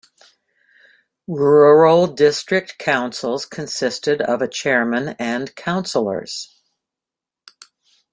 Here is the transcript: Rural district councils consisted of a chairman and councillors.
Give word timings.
Rural 1.27 2.07
district 2.07 2.79
councils 2.79 3.45
consisted 3.45 4.19
of 4.19 4.41
a 4.41 4.47
chairman 4.47 5.09
and 5.19 5.55
councillors. 5.55 6.59